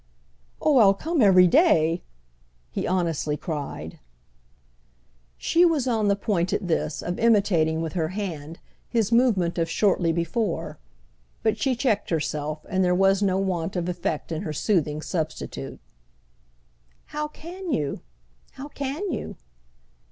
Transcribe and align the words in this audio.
"Oh 0.59 0.77
I'll 0.79 0.95
come 0.95 1.21
every 1.21 1.45
day!" 1.45 2.01
he 2.71 2.87
honestly 2.87 3.37
cried. 3.37 3.99
She 5.37 5.63
was 5.63 5.87
on 5.87 6.07
the 6.07 6.15
point, 6.15 6.51
at 6.53 6.67
this, 6.67 7.03
of 7.03 7.19
imitating 7.19 7.81
with 7.81 7.93
her 7.93 8.07
hand 8.07 8.57
his 8.89 9.11
movement 9.11 9.59
of 9.59 9.69
shortly 9.69 10.11
before; 10.11 10.79
but 11.43 11.59
she 11.59 11.75
checked 11.75 12.09
herself, 12.09 12.65
and 12.67 12.83
there 12.83 12.95
was 12.95 13.21
no 13.21 13.37
want 13.37 13.75
of 13.75 13.87
effect 13.87 14.31
in 14.31 14.41
her 14.41 14.53
soothing 14.53 15.03
substitute. 15.03 15.79
"How 17.05 17.27
can 17.27 17.71
you? 17.71 18.01
How 18.53 18.69
can 18.69 19.11
you?" 19.11 19.35